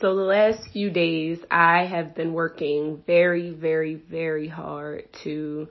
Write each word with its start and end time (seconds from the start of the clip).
So 0.00 0.16
the 0.16 0.22
last 0.22 0.68
few 0.72 0.90
days 0.90 1.38
I 1.50 1.84
have 1.84 2.14
been 2.14 2.32
working 2.32 3.02
very, 3.06 3.50
very, 3.50 3.94
very 3.94 4.48
hard 4.48 5.12
to 5.24 5.68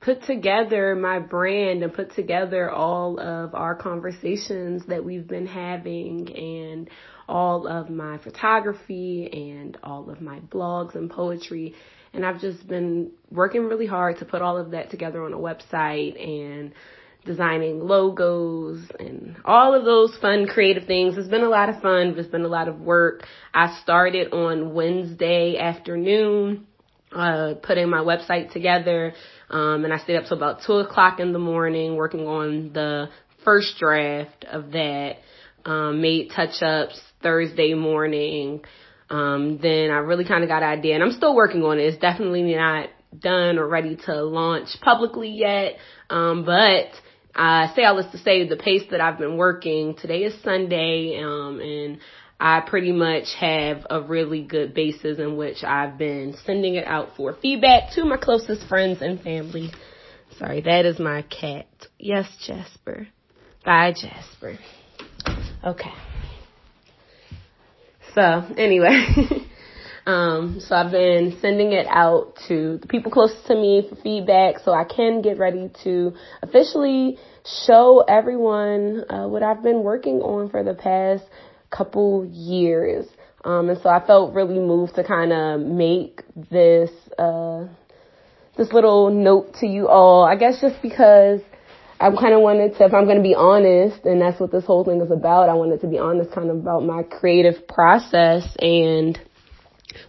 put 0.00 0.22
together 0.24 0.94
my 0.94 1.18
brand 1.20 1.82
and 1.82 1.92
put 1.92 2.14
together 2.14 2.70
all 2.70 3.18
of 3.20 3.54
our 3.54 3.74
conversations 3.74 4.84
that 4.86 5.04
we've 5.04 5.26
been 5.26 5.46
having 5.46 6.32
and 6.36 6.90
all 7.28 7.66
of 7.66 7.88
my 7.88 8.18
photography 8.18 9.28
and 9.32 9.78
all 9.82 10.10
of 10.10 10.20
my 10.20 10.40
blogs 10.40 10.94
and 10.94 11.10
poetry. 11.10 11.74
And 12.12 12.26
I've 12.26 12.40
just 12.40 12.66
been 12.66 13.12
working 13.30 13.64
really 13.64 13.86
hard 13.86 14.18
to 14.18 14.24
put 14.24 14.42
all 14.42 14.58
of 14.58 14.72
that 14.72 14.90
together 14.90 15.24
on 15.24 15.32
a 15.32 15.38
website 15.38 16.20
and 16.20 16.72
designing 17.24 17.80
logos 17.80 18.80
and 18.98 19.36
all 19.44 19.74
of 19.74 19.84
those 19.84 20.16
fun 20.20 20.46
creative 20.46 20.86
things. 20.86 21.16
It's 21.16 21.28
been 21.28 21.42
a 21.42 21.48
lot 21.48 21.68
of 21.68 21.80
fun. 21.80 22.14
It's 22.16 22.28
been 22.28 22.44
a 22.44 22.48
lot 22.48 22.68
of 22.68 22.80
work. 22.80 23.24
I 23.54 23.78
started 23.82 24.32
on 24.32 24.74
Wednesday 24.74 25.56
afternoon, 25.58 26.66
uh, 27.12 27.54
putting 27.62 27.88
my 27.88 27.98
website 27.98 28.52
together. 28.52 29.12
Um, 29.50 29.84
and 29.84 29.92
I 29.92 29.98
stayed 29.98 30.16
up 30.16 30.24
till 30.26 30.36
about 30.36 30.60
two 30.66 30.74
o'clock 30.74 31.20
in 31.20 31.32
the 31.32 31.38
morning 31.38 31.96
working 31.96 32.26
on 32.26 32.72
the 32.72 33.08
first 33.44 33.78
draft 33.78 34.44
of 34.50 34.72
that. 34.72 35.16
Um, 35.64 36.00
made 36.00 36.32
touch 36.34 36.60
ups 36.60 37.00
Thursday 37.22 37.74
morning. 37.74 38.62
Um, 39.10 39.58
then 39.62 39.90
I 39.90 39.98
really 39.98 40.24
kind 40.24 40.42
of 40.42 40.48
got 40.48 40.62
an 40.64 40.70
idea 40.70 40.94
and 40.94 41.04
I'm 41.04 41.12
still 41.12 41.36
working 41.36 41.62
on 41.62 41.78
it. 41.78 41.82
It's 41.82 41.98
definitely 41.98 42.54
not 42.54 42.88
done 43.16 43.58
or 43.58 43.68
ready 43.68 43.96
to 44.06 44.24
launch 44.24 44.68
publicly 44.80 45.28
yet. 45.28 45.76
Um, 46.10 46.44
but 46.44 46.88
I 47.34 47.72
say 47.74 47.84
all 47.84 47.96
this 47.96 48.10
to 48.12 48.18
say 48.18 48.46
the 48.46 48.56
pace 48.56 48.82
that 48.90 49.00
I've 49.00 49.18
been 49.18 49.36
working. 49.36 49.94
Today 49.94 50.24
is 50.24 50.34
Sunday, 50.42 51.22
um, 51.22 51.60
and 51.60 51.98
I 52.38 52.60
pretty 52.60 52.92
much 52.92 53.34
have 53.38 53.86
a 53.88 54.02
really 54.02 54.42
good 54.42 54.74
basis 54.74 55.18
in 55.18 55.36
which 55.36 55.64
I've 55.64 55.96
been 55.96 56.36
sending 56.44 56.74
it 56.74 56.86
out 56.86 57.16
for 57.16 57.34
feedback 57.40 57.92
to 57.94 58.04
my 58.04 58.16
closest 58.16 58.68
friends 58.68 59.00
and 59.00 59.20
family. 59.20 59.70
Sorry, 60.38 60.60
that 60.62 60.84
is 60.84 60.98
my 60.98 61.22
cat. 61.22 61.66
Yes, 61.98 62.28
Jasper. 62.46 63.08
Bye, 63.64 63.92
Jasper. 63.92 64.58
Okay. 65.64 65.92
So, 68.14 68.22
anyway. 68.58 69.06
Um, 70.04 70.58
so 70.60 70.74
I've 70.74 70.90
been 70.90 71.36
sending 71.40 71.72
it 71.72 71.86
out 71.88 72.36
to 72.48 72.78
the 72.78 72.88
people 72.88 73.12
closest 73.12 73.46
to 73.46 73.54
me 73.54 73.86
for 73.88 73.96
feedback 73.96 74.58
so 74.64 74.72
I 74.72 74.84
can 74.84 75.22
get 75.22 75.38
ready 75.38 75.70
to 75.84 76.14
officially 76.42 77.18
show 77.66 78.04
everyone 78.08 79.04
uh, 79.08 79.28
what 79.28 79.44
I've 79.44 79.62
been 79.62 79.82
working 79.84 80.20
on 80.20 80.50
for 80.50 80.64
the 80.64 80.74
past 80.74 81.22
couple 81.70 82.24
years. 82.24 83.06
Um, 83.44 83.68
and 83.68 83.80
so 83.80 83.88
I 83.88 84.04
felt 84.04 84.34
really 84.34 84.58
moved 84.58 84.96
to 84.96 85.04
kind 85.04 85.32
of 85.32 85.60
make 85.60 86.22
this, 86.50 86.90
uh, 87.16 87.66
this 88.56 88.72
little 88.72 89.10
note 89.10 89.54
to 89.60 89.66
you 89.66 89.88
all. 89.88 90.24
I 90.24 90.34
guess 90.34 90.60
just 90.60 90.82
because 90.82 91.40
I 92.00 92.10
kind 92.10 92.34
of 92.34 92.40
wanted 92.40 92.76
to, 92.78 92.84
if 92.84 92.92
I'm 92.92 93.04
going 93.04 93.18
to 93.18 93.22
be 93.22 93.36
honest, 93.36 94.04
and 94.04 94.20
that's 94.20 94.40
what 94.40 94.50
this 94.50 94.64
whole 94.64 94.84
thing 94.84 95.00
is 95.00 95.12
about, 95.12 95.48
I 95.48 95.54
wanted 95.54 95.80
to 95.82 95.86
be 95.86 95.98
honest 95.98 96.32
kind 96.32 96.50
of 96.50 96.56
about 96.56 96.84
my 96.84 97.04
creative 97.04 97.68
process 97.68 98.44
and 98.58 99.16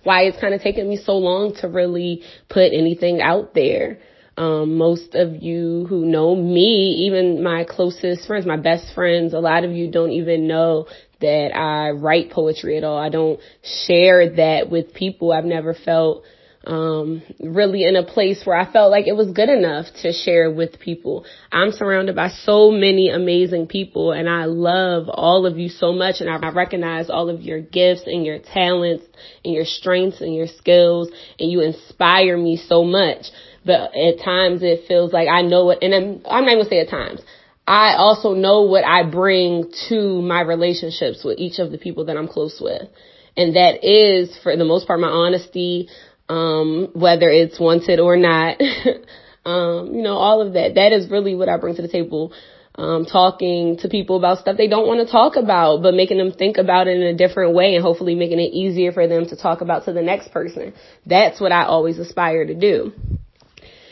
why 0.04 0.24
it's 0.24 0.40
kind 0.40 0.54
of 0.54 0.62
taken 0.62 0.88
me 0.88 0.98
so 0.98 1.18
long 1.18 1.56
to 1.62 1.68
really 1.68 2.24
put 2.50 2.74
anything 2.74 3.22
out 3.22 3.54
there. 3.54 4.00
Um, 4.36 4.78
most 4.78 5.14
of 5.14 5.44
you 5.44 5.86
who 5.88 6.06
know 6.06 6.36
me, 6.36 7.08
even 7.08 7.44
my 7.44 7.66
closest 7.66 8.26
friends, 8.26 8.48
my 8.48 8.58
best 8.58 8.94
friends, 8.96 9.34
a 9.34 9.40
lot 9.40 9.64
of 9.64 9.72
you 9.72 9.92
don't 9.92 10.12
even 10.12 10.48
know 10.48 10.88
that 11.22 11.56
I 11.56 11.92
write 11.92 12.32
poetry 12.32 12.78
at 12.78 12.84
all. 12.84 12.98
I 12.98 13.10
don't 13.10 13.40
share 13.86 14.36
that 14.36 14.72
with 14.72 14.94
people. 14.94 15.32
I've 15.32 15.46
never 15.46 15.74
felt 15.74 16.24
um, 16.66 17.22
really 17.40 17.84
in 17.84 17.96
a 17.96 18.04
place 18.04 18.44
where 18.46 18.58
I 18.58 18.72
felt 18.72 18.92
like 18.92 19.08
it 19.08 19.16
was 19.16 19.32
good 19.32 19.50
enough 19.50 19.88
to 20.02 20.14
share 20.14 20.50
with 20.50 20.80
people. 20.80 21.26
I'm 21.52 21.72
surrounded 21.72 22.16
by 22.16 22.30
so 22.30 22.72
many 22.72 23.10
amazing 23.10 23.68
people 23.68 24.12
and 24.14 24.30
I 24.30 24.46
love 24.46 25.10
all 25.10 25.46
of 25.46 25.58
you 25.58 25.68
so 25.68 25.92
much 25.92 26.16
and 26.20 26.30
I 26.30 26.50
recognize 26.50 27.10
all 27.10 27.30
of 27.30 27.42
your 27.42 27.60
gifts 27.60 28.04
and 28.06 28.26
your 28.26 28.40
talents 28.40 29.06
and 29.44 29.54
your 29.54 29.66
strengths 29.66 30.22
and 30.22 30.34
your 30.34 30.48
skills 30.48 31.10
and 31.40 31.52
you 31.52 31.62
inspire 31.62 32.38
me 32.38 32.56
so 32.58 32.84
much. 32.84 33.26
But 33.66 33.96
at 33.96 34.24
times 34.24 34.64
it 34.64 34.88
feels 34.88 35.12
like 35.12 35.28
I 35.28 35.42
know 35.42 35.70
it 35.72 35.80
and 35.82 35.94
I'm, 35.94 36.22
I'm 36.30 36.46
not 36.46 36.54
even 36.54 36.70
say 36.70 36.80
at 36.80 36.90
times. 36.90 37.22
I 37.68 37.96
also 37.98 38.34
know 38.34 38.64
what 38.64 38.86
I 38.86 39.10
bring 39.10 39.72
to 39.90 40.22
my 40.22 40.42
relationships 40.42 41.24
with 41.24 41.40
each 41.40 41.60
of 41.60 41.72
the 41.72 41.78
people 41.78 42.06
that 42.06 42.18
I'm 42.18 42.28
close 42.28 42.60
with. 42.62 42.90
And 43.36 43.56
that 43.56 43.84
is, 43.84 44.38
for 44.44 44.56
the 44.56 44.66
most 44.66 44.86
part, 44.86 45.00
my 45.00 45.08
honesty, 45.08 45.90
um, 46.30 46.90
whether 46.94 47.30
it's 47.30 47.60
wanted 47.60 48.00
or 48.00 48.18
not. 48.18 48.60
um, 49.46 49.94
you 49.94 50.02
know, 50.02 50.16
all 50.16 50.42
of 50.42 50.54
that. 50.54 50.76
That 50.76 50.94
is 50.94 51.10
really 51.10 51.36
what 51.36 51.50
I 51.50 51.58
bring 51.58 51.76
to 51.76 51.82
the 51.82 51.88
table. 51.88 52.34
Um, 52.76 53.06
talking 53.06 53.78
to 53.82 53.88
people 53.88 54.18
about 54.18 54.40
stuff 54.40 54.58
they 54.58 54.68
don't 54.68 54.88
want 54.88 55.06
to 55.06 55.12
talk 55.12 55.36
about, 55.36 55.84
but 55.84 55.94
making 55.94 56.18
them 56.18 56.32
think 56.32 56.58
about 56.58 56.88
it 56.88 57.00
in 57.00 57.04
a 57.04 57.16
different 57.16 57.54
way 57.54 57.76
and 57.76 57.84
hopefully 57.84 58.16
making 58.16 58.40
it 58.40 58.52
easier 58.52 58.92
for 58.92 59.08
them 59.08 59.28
to 59.28 59.36
talk 59.36 59.62
about 59.62 59.86
to 59.86 59.94
the 59.94 60.02
next 60.02 60.32
person. 60.32 60.74
That's 61.06 61.40
what 61.40 61.52
I 61.52 61.66
always 61.66 62.00
aspire 62.00 62.48
to 62.48 62.56
do. 62.56 62.92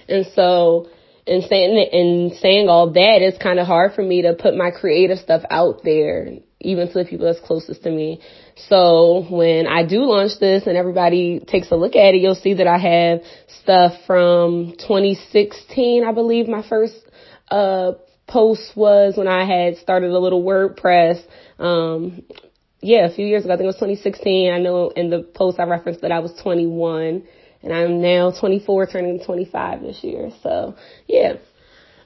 And 0.09 0.25
so, 0.33 0.89
in 1.27 1.43
saying 1.43 1.77
in 1.93 2.37
saying 2.41 2.69
all 2.69 2.91
that, 2.93 3.21
it's 3.21 3.37
kind 3.37 3.59
of 3.59 3.67
hard 3.67 3.93
for 3.93 4.01
me 4.01 4.23
to 4.23 4.33
put 4.33 4.57
my 4.57 4.71
creative 4.71 5.19
stuff 5.19 5.43
out 5.51 5.83
there, 5.83 6.37
even 6.61 6.87
to 6.87 6.93
the 6.93 7.05
people 7.05 7.25
that's 7.25 7.45
closest 7.45 7.83
to 7.83 7.91
me. 7.91 8.21
So 8.69 9.25
when 9.29 9.67
I 9.67 9.85
do 9.85 10.03
launch 10.03 10.39
this 10.39 10.67
and 10.67 10.77
everybody 10.77 11.39
takes 11.39 11.71
a 11.71 11.75
look 11.75 11.95
at 11.95 12.13
it, 12.13 12.21
you'll 12.21 12.35
see 12.35 12.55
that 12.55 12.67
I 12.67 12.77
have 12.77 13.21
stuff 13.61 13.93
from 14.05 14.73
2016, 14.77 16.03
I 16.03 16.11
believe 16.11 16.47
my 16.47 16.67
first, 16.67 16.95
uh, 17.49 17.93
post 18.27 18.71
was 18.75 19.17
when 19.17 19.27
I 19.27 19.45
had 19.45 19.77
started 19.77 20.11
a 20.11 20.19
little 20.19 20.43
WordPress. 20.43 21.21
Um, 21.59 22.23
yeah, 22.81 23.05
a 23.05 23.13
few 23.13 23.25
years 23.25 23.43
ago, 23.43 23.53
I 23.53 23.57
think 23.57 23.65
it 23.65 23.67
was 23.67 23.75
2016. 23.75 24.51
I 24.51 24.59
know 24.59 24.89
in 24.89 25.09
the 25.09 25.21
post 25.21 25.59
I 25.59 25.63
referenced 25.63 26.01
that 26.01 26.11
I 26.11 26.19
was 26.19 26.33
21 26.41 27.23
and 27.63 27.73
I'm 27.73 28.01
now 28.01 28.31
24 28.31 28.87
turning 28.87 29.23
25 29.23 29.81
this 29.81 30.03
year. 30.03 30.31
So 30.41 30.75
yeah. 31.07 31.33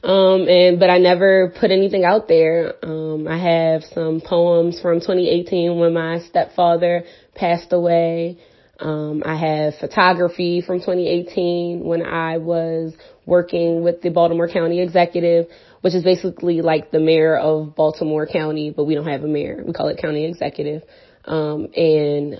Um, 0.06 0.48
and, 0.48 0.80
but 0.80 0.92
I 0.92 1.00
never 1.00 1.52
put 1.60 1.72
anything 1.72 2.06
out 2.06 2.28
there. 2.28 2.76
Um, 2.84 3.28
I 3.28 3.40
have 3.40 3.84
some 3.96 4.22
poems 4.22 4.80
from 4.80 5.00
2018 5.00 5.80
when 5.80 5.96
my 5.96 6.20
stepfather 6.20 7.06
passed 7.34 7.74
away. 7.74 8.38
Um, 8.80 9.24
I 9.26 9.36
have 9.36 9.74
photography 9.80 10.62
from 10.62 10.80
2018 10.80 11.84
when 11.84 12.06
I 12.06 12.38
was 12.38 12.94
working 13.26 13.82
with 13.84 14.04
the 14.04 14.10
Baltimore 14.10 14.48
County 14.48 14.80
Executive, 14.80 15.48
which 15.82 15.96
is 15.96 16.04
basically 16.04 16.62
like 16.62 16.92
the 16.92 17.00
mayor 17.00 17.36
of 17.36 17.76
Baltimore 17.76 18.28
County, 18.28 18.70
but 18.70 18.84
we 18.84 18.94
don't 18.94 19.08
have 19.08 19.24
a 19.24 19.28
mayor. 19.28 19.64
We 19.66 19.74
call 19.74 19.88
it 19.88 19.98
county 19.98 20.26
executive. 20.26 20.84
Um, 21.24 21.70
and 21.76 22.40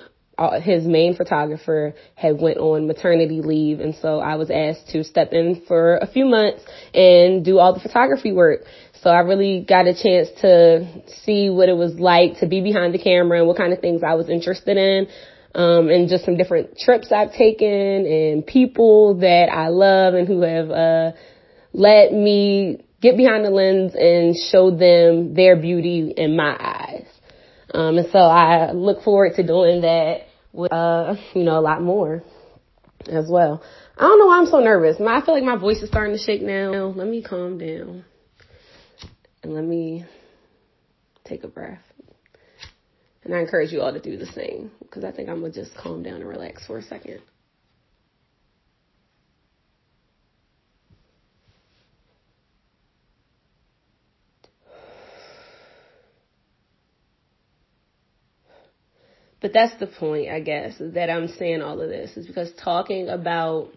his 0.62 0.86
main 0.86 1.16
photographer 1.16 1.94
had 2.16 2.40
went 2.40 2.58
on 2.58 2.88
maternity 2.88 3.42
leave 3.42 3.80
and 3.80 3.96
so 3.96 4.20
I 4.20 4.36
was 4.36 4.50
asked 4.50 4.90
to 4.90 5.04
step 5.04 5.32
in 5.32 5.64
for 5.68 5.98
a 5.98 6.08
few 6.08 6.26
months 6.26 6.64
and 6.94 7.44
do 7.44 7.60
all 7.60 7.74
the 7.74 7.80
photography 7.80 8.32
work. 8.32 8.62
So 9.02 9.12
I 9.12 9.20
really 9.20 9.64
got 9.68 9.88
a 9.88 9.94
chance 9.94 10.30
to 10.42 10.88
see 11.24 11.50
what 11.50 11.70
it 11.70 11.78
was 11.78 11.94
like 12.00 12.40
to 12.40 12.48
be 12.48 12.62
behind 12.62 12.94
the 12.94 12.98
camera 12.98 13.38
and 13.38 13.48
what 13.48 13.56
kind 13.56 13.72
of 13.72 13.80
things 13.80 14.02
I 14.04 14.16
was 14.16 14.30
interested 14.30 14.78
in. 14.78 15.08
Um, 15.54 15.88
and 15.88 16.10
just 16.10 16.26
some 16.26 16.36
different 16.36 16.78
trips 16.78 17.14
I've 17.14 17.32
taken 17.32 17.68
and 17.70 18.46
people 18.46 19.20
that 19.20 19.48
I 19.50 19.70
love 19.70 20.16
and 20.16 20.28
who 20.28 20.42
have, 20.42 20.70
uh, 20.70 21.12
let 21.72 22.12
me 22.12 22.84
get 23.00 23.16
behind 23.16 23.46
the 23.46 23.52
lens 23.52 23.94
and 23.96 24.36
show 24.36 24.72
them 24.72 25.34
their 25.34 25.56
beauty 25.56 26.14
in 26.18 26.36
my 26.36 26.58
eyes. 26.60 27.06
Um, 27.76 27.98
and 27.98 28.08
so 28.10 28.20
I 28.20 28.72
look 28.72 29.04
forward 29.04 29.34
to 29.36 29.44
doing 29.46 29.82
that 29.82 30.28
with, 30.54 30.72
uh, 30.72 31.16
you 31.34 31.44
know, 31.44 31.60
a 31.60 31.62
lot 31.62 31.82
more 31.82 32.24
as 33.06 33.26
well. 33.30 33.62
I 33.98 34.04
don't 34.04 34.18
know 34.18 34.28
why 34.28 34.40
I'm 34.40 34.46
so 34.46 34.62
nervous. 34.62 34.96
I 35.00 35.22
feel 35.22 35.34
like 35.34 35.44
my 35.44 35.58
voice 35.58 35.82
is 35.82 35.90
starting 35.90 36.16
to 36.16 36.24
shake 36.24 36.42
now. 36.42 36.94
Let 36.96 37.08
me 37.08 37.22
calm 37.22 37.58
down 37.58 38.06
and 39.44 39.54
let 39.54 39.66
me 39.66 40.06
take 41.26 41.44
a 41.44 41.50
breath. 41.50 41.84
And 43.26 43.36
I 43.36 43.40
encourage 43.40 43.74
you 43.74 43.82
all 43.82 43.92
to 43.92 44.00
do 44.00 44.16
the 44.16 44.28
same 44.28 44.72
because 44.80 45.04
I 45.04 45.12
think 45.12 45.28
I'm 45.28 45.42
going 45.42 45.52
to 45.52 45.64
just 45.64 45.76
calm 45.76 46.02
down 46.02 46.22
and 46.22 46.30
relax 46.30 46.66
for 46.66 46.78
a 46.78 46.84
second. 46.84 47.20
But 59.46 59.54
that's 59.54 59.80
the 59.80 59.86
point, 59.86 60.30
I 60.30 60.40
guess, 60.40 60.74
that 60.80 61.12
I'm 61.12 61.28
saying 61.28 61.62
all 61.62 61.80
of 61.80 61.88
this 61.88 62.18
is 62.18 62.26
because 62.26 62.52
talking 62.54 63.10
about 63.10 63.70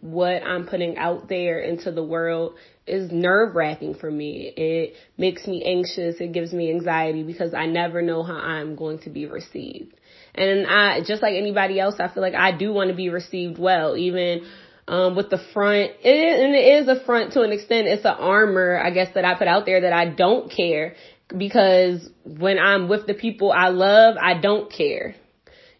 what 0.00 0.44
I'm 0.44 0.68
putting 0.68 0.96
out 0.96 1.28
there 1.28 1.58
into 1.58 1.90
the 1.90 2.04
world 2.04 2.54
is 2.86 3.10
nerve 3.10 3.56
wracking 3.56 3.96
for 3.96 4.08
me. 4.08 4.52
It 4.56 4.94
makes 5.18 5.44
me 5.48 5.64
anxious. 5.64 6.20
It 6.20 6.30
gives 6.30 6.52
me 6.52 6.70
anxiety 6.70 7.24
because 7.24 7.52
I 7.52 7.66
never 7.66 8.00
know 8.00 8.22
how 8.22 8.36
I'm 8.36 8.76
going 8.76 9.00
to 9.00 9.10
be 9.10 9.26
received. 9.26 9.92
And 10.36 10.68
I, 10.68 11.00
just 11.00 11.20
like 11.20 11.34
anybody 11.34 11.80
else, 11.80 11.96
I 11.98 12.06
feel 12.06 12.22
like 12.22 12.36
I 12.36 12.56
do 12.56 12.72
want 12.72 12.90
to 12.90 12.96
be 12.96 13.08
received 13.08 13.58
well, 13.58 13.96
even 13.96 14.46
um, 14.86 15.16
with 15.16 15.30
the 15.30 15.40
front. 15.52 15.90
It 16.00 16.08
is, 16.10 16.40
and 16.44 16.54
it 16.54 16.82
is 16.82 16.86
a 16.86 17.04
front 17.04 17.32
to 17.32 17.40
an 17.40 17.50
extent. 17.50 17.88
It's 17.88 18.04
an 18.04 18.14
armor, 18.20 18.80
I 18.80 18.90
guess, 18.90 19.08
that 19.16 19.24
I 19.24 19.34
put 19.34 19.48
out 19.48 19.66
there 19.66 19.80
that 19.80 19.92
I 19.92 20.10
don't 20.10 20.48
care 20.48 20.94
because 21.36 22.08
when 22.24 22.58
I'm 22.58 22.88
with 22.88 23.06
the 23.06 23.14
people 23.14 23.52
I 23.52 23.68
love, 23.68 24.16
I 24.20 24.40
don't 24.40 24.72
care. 24.72 25.14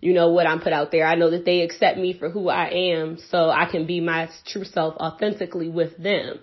You 0.00 0.14
know 0.14 0.31
what 0.31 0.47
I'm 0.47 0.61
put 0.61 0.73
out 0.73 0.91
there. 0.91 1.06
I 1.06 1.14
know 1.14 1.31
that 1.31 1.44
they 1.44 1.61
accept 1.61 1.99
me 1.99 2.14
for 2.19 2.31
who 2.31 2.49
I 2.49 2.69
am, 2.69 3.19
so 3.31 3.50
I 3.50 3.70
can 3.70 3.87
be 3.87 4.00
my 4.00 4.31
true 4.47 4.64
self 4.64 4.94
authentically 4.97 5.69
with 5.69 5.97
them. 5.99 6.41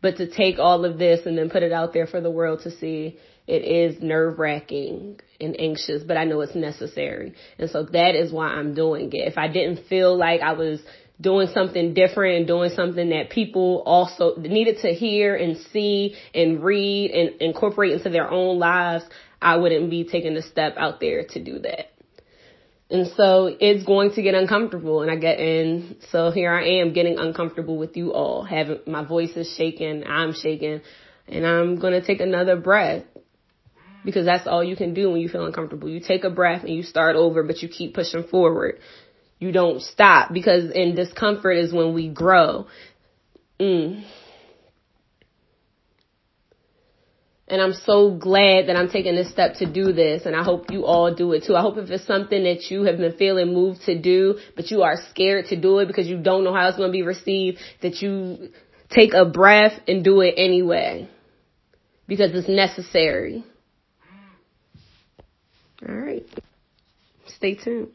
But 0.00 0.16
to 0.16 0.30
take 0.30 0.58
all 0.58 0.84
of 0.84 0.98
this 0.98 1.26
and 1.26 1.36
then 1.36 1.50
put 1.50 1.62
it 1.62 1.72
out 1.72 1.92
there 1.92 2.06
for 2.06 2.20
the 2.20 2.30
world 2.30 2.60
to 2.62 2.70
see, 2.70 3.18
it 3.46 3.62
is 3.64 4.02
nerve 4.02 4.38
wracking 4.38 5.20
and 5.40 5.60
anxious, 5.60 6.02
but 6.02 6.16
I 6.16 6.24
know 6.24 6.40
it's 6.40 6.54
necessary. 6.54 7.34
And 7.58 7.70
so 7.70 7.84
that 7.84 8.14
is 8.14 8.32
why 8.32 8.48
I'm 8.48 8.74
doing 8.74 9.10
it. 9.12 9.28
If 9.28 9.38
I 9.38 9.48
didn't 9.48 9.86
feel 9.88 10.16
like 10.16 10.40
I 10.40 10.52
was 10.52 10.80
doing 11.20 11.48
something 11.52 11.94
different 11.94 12.36
and 12.36 12.46
doing 12.46 12.70
something 12.70 13.10
that 13.10 13.30
people 13.30 13.82
also 13.86 14.36
needed 14.36 14.78
to 14.82 14.88
hear 14.88 15.34
and 15.34 15.56
see 15.72 16.14
and 16.34 16.62
read 16.62 17.10
and 17.10 17.40
incorporate 17.40 17.92
into 17.92 18.10
their 18.10 18.30
own 18.30 18.58
lives, 18.58 19.04
I 19.40 19.56
wouldn't 19.56 19.90
be 19.90 20.04
taking 20.04 20.36
a 20.36 20.42
step 20.42 20.74
out 20.76 21.00
there 21.00 21.24
to 21.30 21.42
do 21.42 21.58
that. 21.60 21.92
And 22.88 23.08
so 23.16 23.54
it's 23.58 23.84
going 23.84 24.12
to 24.12 24.22
get 24.22 24.34
uncomfortable 24.34 25.02
and 25.02 25.10
I 25.10 25.16
get 25.16 25.40
in. 25.40 25.96
So 26.10 26.30
here 26.30 26.52
I 26.52 26.80
am 26.80 26.92
getting 26.92 27.18
uncomfortable 27.18 27.78
with 27.78 27.96
you 27.96 28.12
all. 28.12 28.44
Having 28.44 28.80
my 28.86 29.04
voice 29.04 29.30
is 29.30 29.52
shaking, 29.56 30.04
I'm 30.06 30.32
shaking, 30.32 30.82
and 31.26 31.46
I'm 31.46 31.80
going 31.80 31.94
to 31.94 32.06
take 32.06 32.20
another 32.20 32.56
breath 32.56 33.02
because 34.04 34.24
that's 34.24 34.46
all 34.46 34.62
you 34.62 34.76
can 34.76 34.94
do 34.94 35.10
when 35.10 35.20
you 35.20 35.28
feel 35.28 35.44
uncomfortable. 35.44 35.88
You 35.88 35.98
take 35.98 36.22
a 36.22 36.30
breath 36.30 36.62
and 36.62 36.72
you 36.72 36.84
start 36.84 37.16
over, 37.16 37.42
but 37.42 37.60
you 37.60 37.68
keep 37.68 37.94
pushing 37.94 38.22
forward. 38.22 38.78
You 39.38 39.52
don't 39.52 39.82
stop 39.82 40.32
because 40.32 40.70
in 40.70 40.94
discomfort 40.94 41.56
is 41.58 41.72
when 41.72 41.94
we 41.94 42.08
grow. 42.08 42.66
Mm. 43.60 44.04
And 47.48 47.62
I'm 47.62 47.74
so 47.74 48.16
glad 48.16 48.66
that 48.66 48.76
I'm 48.76 48.88
taking 48.88 49.14
this 49.14 49.30
step 49.30 49.54
to 49.56 49.70
do 49.70 49.92
this. 49.92 50.26
And 50.26 50.34
I 50.34 50.42
hope 50.42 50.70
you 50.70 50.84
all 50.84 51.14
do 51.14 51.32
it 51.32 51.44
too. 51.44 51.54
I 51.54 51.60
hope 51.60 51.76
if 51.76 51.90
it's 51.90 52.06
something 52.06 52.42
that 52.42 52.70
you 52.70 52.82
have 52.84 52.96
been 52.96 53.16
feeling 53.16 53.52
moved 53.52 53.82
to 53.82 54.00
do, 54.00 54.38
but 54.56 54.70
you 54.70 54.82
are 54.82 54.96
scared 55.10 55.46
to 55.46 55.60
do 55.60 55.78
it 55.78 55.86
because 55.86 56.08
you 56.08 56.20
don't 56.20 56.42
know 56.42 56.54
how 56.54 56.66
it's 56.68 56.76
going 56.76 56.88
to 56.88 56.92
be 56.92 57.02
received, 57.02 57.58
that 57.82 58.02
you 58.02 58.48
take 58.90 59.14
a 59.14 59.24
breath 59.24 59.80
and 59.86 60.02
do 60.02 60.22
it 60.22 60.34
anyway. 60.36 61.08
Because 62.08 62.30
it's 62.34 62.48
necessary. 62.48 63.44
All 65.86 65.94
right. 65.94 66.26
Stay 67.28 67.54
tuned. 67.54 67.88